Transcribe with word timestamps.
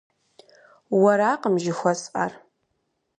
Уэракъым 1.01 1.55
жыхуэсӏэр. 1.63 2.31